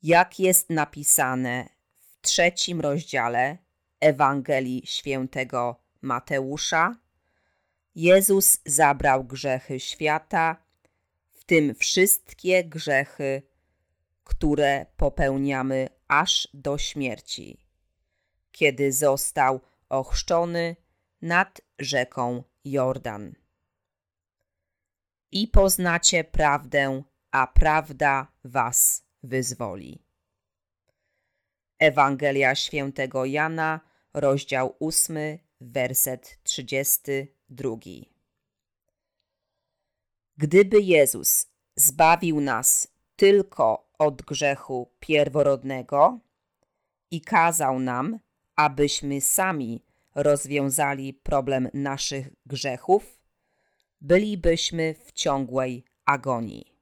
Jak 0.02 0.40
jest 0.40 0.70
napisane 0.70 1.70
w 1.98 2.22
trzecim 2.22 2.82
rozdziale 2.82 3.58
Ewangelii 4.00 4.82
Świętego 4.86 5.84
Mateusza, 6.02 6.96
Jezus 7.96 8.60
zabrał 8.66 9.24
grzechy 9.24 9.80
świata, 9.80 10.66
w 11.32 11.44
tym 11.44 11.76
wszystkie 11.76 12.64
grzechy, 12.64 13.42
które 14.24 14.86
popełniamy 14.98 15.90
aż 16.08 16.48
do 16.54 16.78
śmierci, 16.78 17.58
kiedy 18.52 18.92
został 18.92 19.62
ochrzczony 19.90 20.76
nad 21.22 21.62
rzeką 21.80 22.44
Jordan. 22.66 23.36
I 25.32 25.48
poznacie 25.48 26.24
prawdę, 26.24 27.04
a 27.32 27.48
prawda 27.48 28.32
was 28.44 29.06
wyzwoli. 29.24 30.06
Ewangelia 31.80 32.56
Świętego 32.56 33.26
Jana, 33.26 33.80
rozdział 34.14 34.76
8, 34.80 35.18
werset 35.62 36.40
32. 37.50 38.16
Gdyby 40.38 40.82
Jezus 40.82 41.48
zbawił 41.76 42.42
nas 42.42 42.88
tylko 43.16 43.90
od 43.98 44.22
grzechu 44.22 44.92
pierworodnego 45.00 46.20
i 47.12 47.22
kazał 47.22 47.80
nam, 47.80 48.20
abyśmy 48.56 49.22
sami 49.22 49.84
rozwiązali 50.16 51.14
problem 51.14 51.70
naszych 51.74 52.28
grzechów, 52.46 53.20
bylibyśmy 54.02 54.96
w 55.06 55.12
ciągłej 55.12 55.86
agonii. 56.06 56.76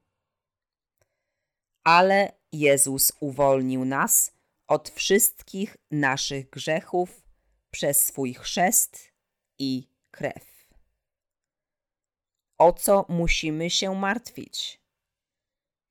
Ale 1.84 2.32
Jezus 2.52 3.12
uwolnił 3.20 3.84
nas 3.84 4.32
od 4.66 4.90
wszystkich 4.90 5.76
naszych 5.90 6.50
grzechów 6.50 7.22
przez 7.70 8.04
swój 8.06 8.34
chrzest 8.34 9.12
i 9.58 9.88
krew. 10.10 10.53
O 12.58 12.72
co 12.72 13.06
musimy 13.08 13.70
się 13.70 13.94
martwić? 13.94 14.80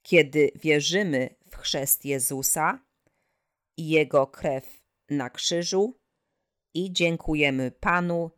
Kiedy 0.01 0.51
wierzymy 0.55 1.35
w 1.51 1.55
chrzest 1.55 2.05
Jezusa 2.05 2.79
i 3.77 3.89
Jego 3.89 4.27
krew 4.27 4.83
na 5.09 5.29
krzyżu 5.29 5.99
i 6.73 6.93
dziękujemy 6.93 7.71
Panu, 7.71 8.31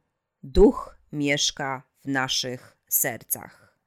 Duch 0.43 0.99
mieszka 1.11 1.83
w 2.01 2.07
naszych 2.07 2.77
sercach. 2.89 3.77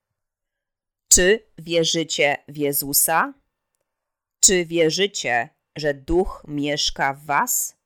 Czy 1.09 1.46
wierzycie 1.59 2.37
w 2.48 2.57
Jezusa? 2.57 3.35
Czy 4.40 4.64
wierzycie, 4.64 5.48
że 5.77 5.94
Duch 5.94 6.44
mieszka 6.48 7.14
w 7.14 7.24
Was? 7.24 7.77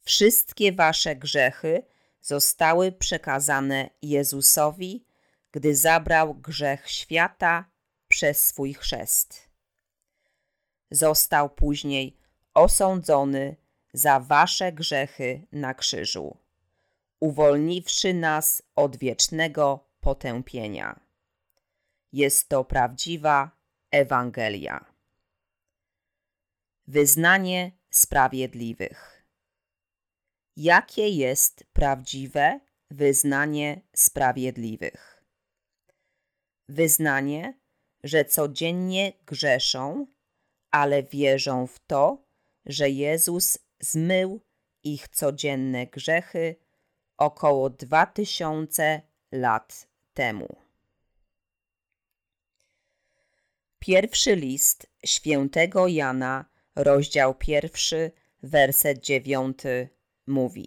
Wszystkie 0.00 0.72
Wasze 0.72 1.16
grzechy 1.16 1.82
zostały 2.20 2.92
przekazane 2.92 3.90
Jezusowi, 4.02 5.04
gdy 5.52 5.76
zabrał 5.76 6.34
grzech 6.34 6.90
świata 6.90 7.64
przez 8.08 8.46
swój 8.46 8.74
chrzest. 8.74 9.50
Został 10.90 11.50
później 11.50 12.16
osądzony 12.54 13.56
za 13.92 14.20
Wasze 14.20 14.72
grzechy 14.72 15.46
na 15.52 15.74
krzyżu, 15.74 16.36
uwolniwszy 17.20 18.14
nas 18.14 18.62
od 18.76 18.96
wiecznego 18.96 19.88
potępienia. 20.00 21.00
Jest 22.12 22.48
to 22.48 22.64
prawdziwa 22.64 23.50
Ewangelia. 23.90 24.84
Wyznanie 26.86 27.72
sprawiedliwych. 27.90 29.24
Jakie 30.56 31.08
jest 31.08 31.64
prawdziwe 31.72 32.60
wyznanie 32.90 33.80
sprawiedliwych? 33.94 35.19
Wyznanie, 36.70 37.54
że 38.04 38.24
codziennie 38.24 39.12
grzeszą, 39.26 40.06
ale 40.70 41.02
wierzą 41.02 41.66
w 41.66 41.78
to, 41.86 42.24
że 42.66 42.90
Jezus 42.90 43.58
zmył 43.80 44.40
ich 44.82 45.08
codzienne 45.08 45.86
grzechy 45.86 46.56
około 47.16 47.70
dwa 47.70 48.06
tysiące 48.06 49.02
lat 49.32 49.88
temu. 50.14 50.56
Pierwszy 53.78 54.36
list 54.36 54.86
świętego 55.06 55.88
Jana 55.88 56.44
rozdział 56.74 57.34
pierwszy, 57.34 58.10
werset 58.42 58.98
dziewiąty 58.98 59.88
mówi: 60.26 60.66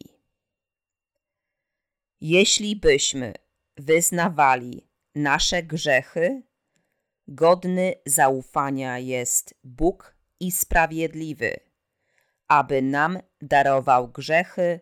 Jeśli 2.21 2.75
byśmy 2.75 3.33
wyznawali 3.77 4.92
nasze 5.15 5.63
grzechy, 5.63 6.43
godny 7.27 7.95
zaufania 8.05 8.99
jest 8.99 9.55
Bóg 9.63 10.15
i 10.39 10.51
sprawiedliwy, 10.51 11.59
aby 12.47 12.81
nam 12.81 13.19
darował 13.41 14.07
grzechy 14.07 14.79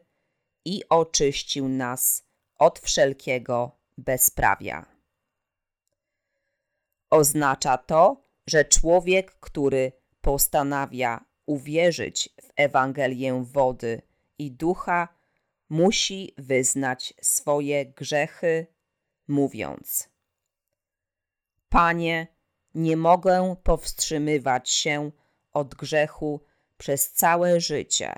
i 0.65 0.83
oczyścił 0.89 1.69
nas 1.69 2.23
od 2.59 2.79
wszelkiego 2.79 3.79
bezprawia. 3.97 4.85
Oznacza 7.09 7.77
to, 7.77 8.23
że 8.47 8.65
człowiek, 8.65 9.31
który 9.39 9.91
postanawia 10.21 11.25
uwierzyć 11.45 12.29
w 12.41 12.49
Ewangelię 12.55 13.43
wody 13.43 14.01
i 14.39 14.51
ducha, 14.51 15.07
musi 15.69 16.33
wyznać 16.37 17.13
swoje 17.21 17.85
grzechy, 17.85 18.67
mówiąc: 19.27 20.10
Panie, 21.71 22.27
nie 22.75 22.97
mogę 22.97 23.55
powstrzymywać 23.63 24.69
się 24.69 25.11
od 25.53 25.75
grzechu 25.75 26.41
przez 26.77 27.11
całe 27.11 27.61
życie, 27.61 28.13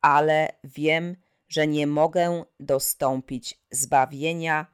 ale 0.00 0.48
wiem, 0.64 1.16
że 1.48 1.66
nie 1.66 1.86
mogę 1.86 2.44
dostąpić 2.60 3.60
zbawienia 3.70 4.66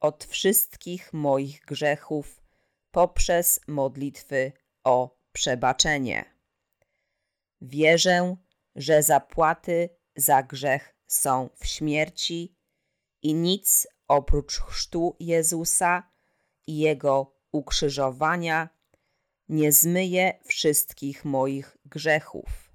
od 0.00 0.24
wszystkich 0.24 1.12
moich 1.12 1.64
grzechów 1.64 2.42
poprzez 2.90 3.60
modlitwy 3.66 4.52
o 4.84 5.16
przebaczenie. 5.32 6.24
Wierzę, 7.60 8.36
że 8.76 9.02
zapłaty 9.02 9.88
za 10.16 10.42
grzech 10.42 10.96
są 11.06 11.48
w 11.56 11.66
śmierci 11.66 12.56
i 13.22 13.34
nic 13.34 13.86
oprócz 14.08 14.60
chrztu 14.60 15.16
Jezusa 15.20 16.11
i 16.66 16.78
Jego 16.78 17.34
ukrzyżowania 17.52 18.68
nie 19.48 19.72
zmyje 19.72 20.38
wszystkich 20.44 21.24
moich 21.24 21.76
grzechów. 21.84 22.72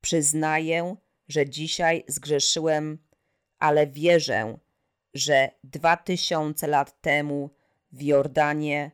Przyznaję, 0.00 0.96
że 1.28 1.48
dzisiaj 1.48 2.04
zgrzeszyłem, 2.08 2.98
ale 3.58 3.86
wierzę, 3.86 4.58
że 5.14 5.50
dwa 5.64 5.96
tysiące 5.96 6.66
lat 6.66 7.00
temu 7.00 7.50
w 7.92 8.02
Jordanie 8.02 8.90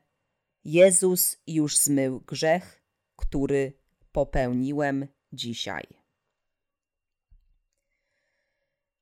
Jezus 0.64 1.36
już 1.46 1.76
zmył 1.76 2.20
grzech, 2.20 2.82
który 3.16 3.72
popełniłem 4.12 5.06
dzisiaj. 5.32 5.86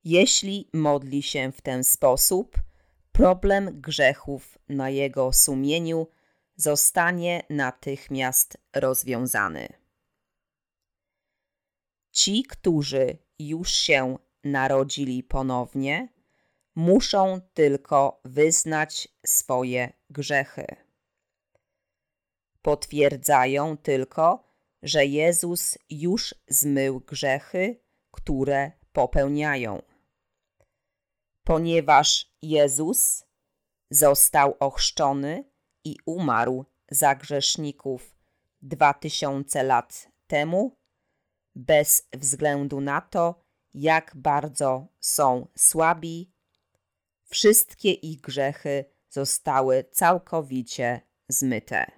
Jeśli 0.03 0.69
modli 0.73 1.23
się 1.23 1.51
w 1.51 1.61
ten 1.61 1.83
sposób, 1.83 2.57
problem 3.17 3.81
grzechów 3.81 4.57
na 4.69 4.89
jego 4.89 5.33
sumieniu 5.33 6.07
zostanie 6.55 7.43
natychmiast 7.49 8.57
rozwiązany. 8.75 9.67
Ci, 12.11 12.43
którzy 12.43 13.17
już 13.39 13.71
się 13.71 14.17
narodzili 14.43 15.23
ponownie, 15.23 16.09
muszą 16.75 17.41
tylko 17.53 18.21
wyznać 18.25 19.07
swoje 19.25 19.93
grzechy 20.09 20.85
potwierdzają 22.65 23.77
tylko, 23.77 24.43
że 24.83 25.05
Jezus 25.05 25.77
już 25.89 26.35
zmył 26.47 26.99
grzechy, 26.99 27.79
które 28.11 28.71
popełniają. 28.93 29.81
Ponieważ 31.45 32.31
Jezus 32.41 33.25
został 33.89 34.55
ochrzczony 34.59 35.43
i 35.83 35.97
umarł 36.05 36.65
za 36.91 37.15
grzeszników 37.15 38.15
dwa 38.61 38.93
tysiące 38.93 39.63
lat 39.63 40.07
temu, 40.27 40.77
bez 41.55 42.07
względu 42.13 42.81
na 42.81 43.01
to, 43.01 43.43
jak 43.73 44.11
bardzo 44.15 44.87
są 44.99 45.47
słabi, 45.57 46.31
wszystkie 47.25 47.91
ich 47.91 48.21
grzechy 48.21 48.85
zostały 49.09 49.83
całkowicie 49.91 51.01
zmyte. 51.27 51.91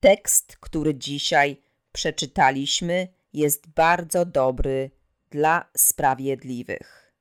Tekst, 0.00 0.56
który 0.56 0.94
dzisiaj 0.94 1.62
przeczytaliśmy, 1.92 3.08
jest 3.32 3.66
bardzo 3.66 4.24
dobry 4.24 4.97
dla 5.30 5.70
sprawiedliwych. 5.76 7.14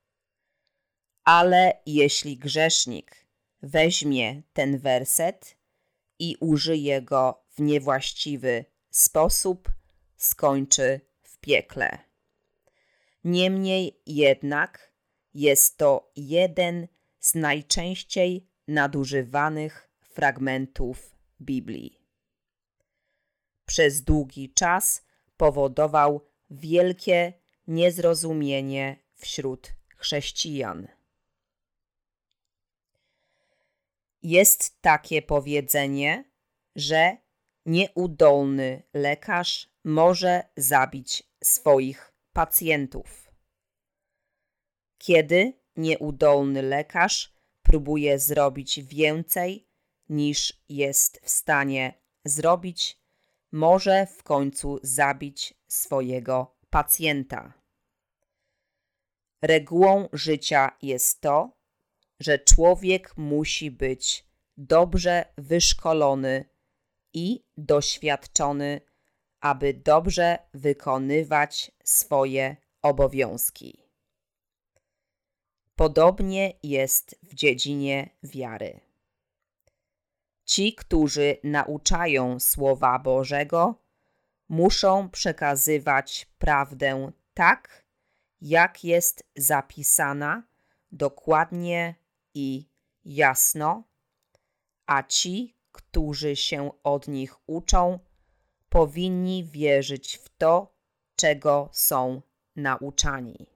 Ale 1.24 1.82
jeśli 1.86 2.38
grzesznik 2.38 3.28
weźmie 3.62 4.44
ten 4.54 4.80
werset 4.80 5.58
i 6.20 6.38
użyje 6.40 7.02
go 7.02 7.44
w 7.50 7.62
niewłaściwy 7.62 8.66
sposób, 8.90 9.72
skończy 10.16 11.02
w 11.22 11.38
piekle. 11.38 11.98
Niemniej 13.24 14.02
jednak 14.06 14.94
jest 15.34 15.78
to 15.78 16.12
jeden 16.16 16.88
z 17.20 17.36
najczęściej 17.36 18.48
nadużywanych 18.68 19.90
fragmentów 20.02 21.16
Biblii. 21.42 22.02
Przez 23.66 24.02
długi 24.02 24.54
czas 24.54 25.06
powodował 25.38 26.28
wielkie 26.50 27.34
niezrozumienie 27.68 29.00
wśród 29.16 29.74
chrześcijan. 29.96 30.88
Jest 34.24 34.82
takie 34.82 35.22
powiedzenie, 35.22 36.24
że 36.76 37.18
nieudolny 37.66 38.84
lekarz 38.94 39.70
może 39.84 40.44
zabić 40.58 41.24
swoich 41.44 42.14
pacjentów. 42.34 43.32
Kiedy 44.98 45.54
nieudolny 45.76 46.62
lekarz 46.62 47.34
próbuje 47.62 48.20
zrobić 48.20 48.80
więcej 48.84 49.68
niż 50.10 50.64
jest 50.70 51.20
w 51.24 51.30
stanie 51.30 51.94
zrobić, 52.26 53.00
może 53.52 54.06
w 54.06 54.24
końcu 54.24 54.80
zabić 54.84 55.54
swojego 55.68 56.57
pacjenta. 56.70 57.54
Regułą 59.42 60.10
życia 60.14 60.78
jest 60.82 61.22
to, 61.22 61.58
że 62.20 62.40
człowiek 62.40 63.18
musi 63.18 63.72
być 63.72 64.26
dobrze 64.58 65.26
wyszkolony 65.38 66.46
i 67.14 67.44
doświadczony, 67.58 68.82
aby 69.40 69.74
dobrze 69.74 70.38
wykonywać 70.54 71.72
swoje 71.84 72.58
obowiązki. 72.82 73.84
Podobnie 75.76 76.54
jest 76.64 77.20
w 77.24 77.34
dziedzinie 77.34 78.10
wiary. 78.24 78.80
Ci, 80.46 80.76
którzy 80.76 81.38
nauczają 81.44 82.40
Słowa 82.40 83.00
Bożego, 83.00 83.76
muszą 84.50 85.10
przekazywać 85.10 86.28
prawdę 86.40 87.12
tak, 87.34 87.86
jak 88.42 88.84
jest 88.84 89.24
zapisana, 89.36 90.44
dokładnie 90.92 91.96
i 92.34 92.66
jasno, 93.06 93.84
a 94.86 95.04
ci, 95.04 95.56
którzy 95.72 96.36
się 96.36 96.72
od 96.84 97.08
nich 97.08 97.50
uczą, 97.50 98.00
powinni 98.70 99.46
wierzyć 99.46 100.18
w 100.18 100.30
to, 100.38 100.76
czego 101.16 101.70
są 101.72 102.22
nauczani. 102.56 103.48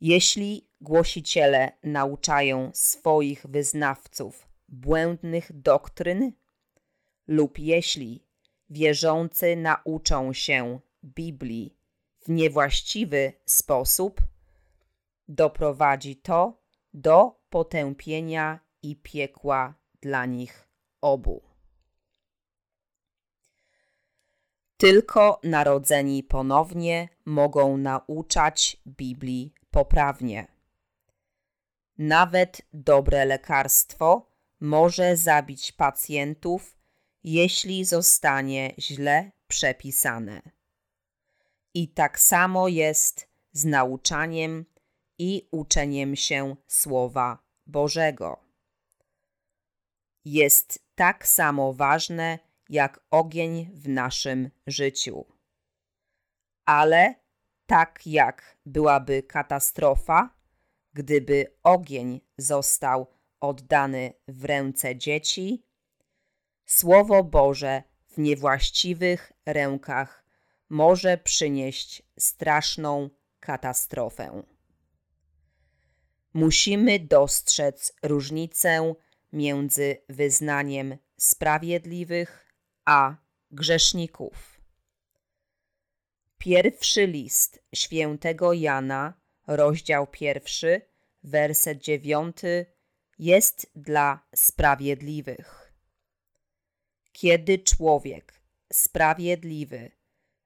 Jeśli 0.00 0.68
głosiciele 0.80 1.72
nauczają 1.82 2.70
swoich 2.74 3.46
wyznawców 3.46 4.48
błędnych 4.68 5.52
doktryn, 5.52 6.32
lub 7.26 7.58
jeśli 7.58 8.24
wierzący 8.72 9.56
nauczą 9.56 10.32
się 10.32 10.80
Biblii 11.04 11.76
w 12.20 12.28
niewłaściwy 12.28 13.32
sposób, 13.46 14.20
doprowadzi 15.28 16.16
to 16.16 16.62
do 16.94 17.40
potępienia 17.50 18.60
i 18.82 18.96
piekła 18.96 19.74
dla 20.00 20.26
nich 20.26 20.68
obu. 21.00 21.42
Tylko 24.76 25.40
narodzeni 25.42 26.22
ponownie 26.22 27.08
mogą 27.24 27.76
nauczać 27.76 28.76
Biblii 28.86 29.54
poprawnie. 29.70 30.46
Nawet 31.98 32.62
dobre 32.72 33.24
lekarstwo 33.24 34.26
może 34.60 35.16
zabić 35.16 35.72
pacjentów, 35.72 36.81
jeśli 37.24 37.84
zostanie 37.84 38.74
źle 38.78 39.32
przepisane. 39.48 40.42
I 41.74 41.88
tak 41.88 42.20
samo 42.20 42.68
jest 42.68 43.28
z 43.52 43.64
nauczaniem 43.64 44.64
i 45.18 45.48
uczeniem 45.50 46.16
się 46.16 46.56
Słowa 46.66 47.38
Bożego. 47.66 48.40
Jest 50.24 50.86
tak 50.94 51.26
samo 51.28 51.72
ważne 51.72 52.38
jak 52.68 53.00
ogień 53.10 53.70
w 53.74 53.88
naszym 53.88 54.50
życiu. 54.66 55.24
Ale 56.64 57.14
tak 57.66 58.06
jak 58.06 58.58
byłaby 58.66 59.22
katastrofa, 59.22 60.36
gdyby 60.92 61.56
ogień 61.62 62.20
został 62.38 63.06
oddany 63.40 64.12
w 64.28 64.44
ręce 64.44 64.96
dzieci, 64.96 65.64
Słowo 66.66 67.24
Boże 67.24 67.82
w 68.08 68.18
niewłaściwych 68.18 69.32
rękach 69.46 70.24
może 70.68 71.18
przynieść 71.18 72.02
straszną 72.18 73.10
katastrofę. 73.40 74.42
Musimy 76.34 76.98
dostrzec 76.98 77.92
różnicę 78.02 78.94
między 79.32 79.96
wyznaniem 80.08 80.96
sprawiedliwych 81.16 82.46
a 82.84 83.16
grzeszników. 83.50 84.60
Pierwszy 86.38 87.06
list 87.06 87.62
świętego 87.74 88.52
Jana, 88.52 89.14
rozdział 89.46 90.06
pierwszy, 90.06 90.80
werset 91.22 91.78
dziewiąty, 91.78 92.66
jest 93.18 93.70
dla 93.74 94.26
sprawiedliwych. 94.34 95.61
Kiedy 97.12 97.58
człowiek 97.58 98.42
sprawiedliwy 98.72 99.90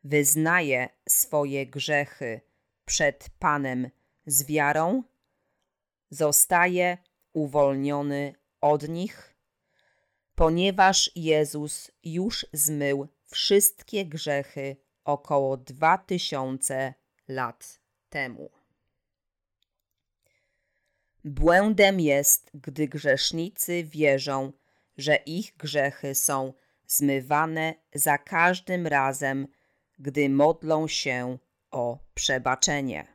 wyznaje 0.05 0.88
swoje 1.09 1.66
grzechy 1.66 2.40
przed 2.85 3.31
Panem 3.38 3.90
z 4.26 4.44
wiarą, 4.44 5.02
zostaje 6.11 6.98
uwolniony 7.33 8.35
od 8.61 8.88
nich, 8.88 9.37
ponieważ 10.35 11.11
Jezus 11.14 11.90
już 12.05 12.46
zmył 12.52 13.09
wszystkie 13.26 14.07
grzechy 14.07 14.76
około 15.05 15.57
dwa 15.57 15.98
tysiące 15.98 16.94
lat 17.29 17.81
temu. 18.09 18.50
Błędem 21.24 22.00
jest, 22.00 22.50
gdy 22.55 22.88
grzesznicy 22.88 23.85
wierzą, 23.85 24.52
że 24.96 25.16
ich 25.16 25.56
grzechy 25.56 26.14
są 26.14 26.52
zmywane 26.87 27.74
za 27.94 28.18
każdym 28.18 28.87
razem, 28.87 29.48
gdy 29.98 30.28
modlą 30.28 30.88
się 30.88 31.38
o 31.70 31.98
przebaczenie. 32.14 33.06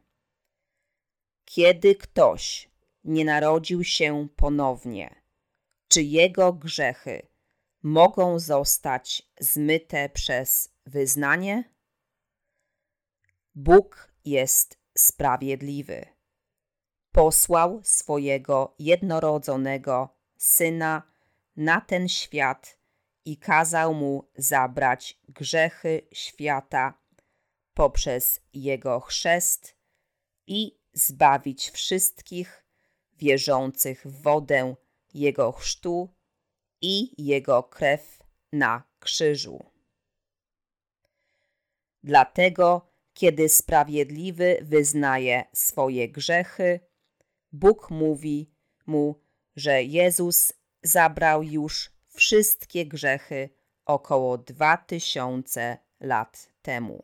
Kiedy 1.46 1.96
ktoś 1.96 2.70
nie 3.04 3.26
narodził 3.26 3.84
się 3.84 4.28
ponownie, 4.36 5.22
czy 5.88 6.02
jego 6.02 6.54
grzechy 6.54 7.28
mogą 7.84 8.40
zostać 8.40 9.32
zmyte 9.40 10.10
przez 10.10 10.74
wyznanie? 10.86 11.74
Bóg 13.56 14.14
jest 14.26 14.78
sprawiedliwy. 14.98 16.06
Posłał 17.12 17.82
swojego 17.84 18.76
jednorodzonego 18.80 20.10
syna 20.38 21.11
na 21.56 21.82
ten 21.82 22.10
świat 22.10 22.78
i 23.26 23.38
kazał 23.38 23.94
mu 23.94 24.30
zabrać 24.36 25.20
grzechy 25.30 26.08
świata 26.14 27.02
poprzez 27.74 28.42
jego 28.54 29.00
chrzest 29.00 29.76
i 30.48 30.80
zbawić 30.94 31.70
wszystkich 31.70 32.66
wierzących 33.14 34.08
w 34.08 34.22
wodę 34.22 34.76
jego 35.14 35.52
chrztu 35.52 36.10
i 36.82 37.26
jego 37.26 37.64
krew 37.64 38.20
na 38.52 38.84
krzyżu. 39.00 39.66
Dlatego, 42.04 42.92
kiedy 43.14 43.50
sprawiedliwy 43.50 44.58
wyznaje 44.62 45.44
swoje 45.54 46.10
grzechy, 46.10 46.80
Bóg 47.52 47.90
mówi 47.90 48.52
mu, 48.86 49.22
że 49.56 49.84
Jezus 49.84 50.54
zabrał 50.84 51.44
już 51.44 51.92
wszystkie 52.08 52.86
grzechy 52.86 53.50
około 53.86 54.38
dwa 54.38 54.78
tysiące 54.78 55.78
lat 56.00 56.48
temu. 56.62 57.04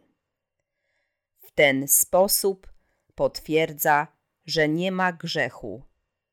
W 1.40 1.52
ten 1.52 1.88
sposób 1.88 2.74
potwierdza, 3.16 4.08
że 4.46 4.70
nie 4.70 4.92
ma 4.92 5.14
grzechu, 5.14 5.84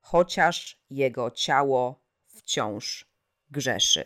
chociaż 0.01 0.81
jego 0.91 1.31
ciało 1.31 2.05
wciąż 2.27 3.07
grzeszy. 3.51 4.05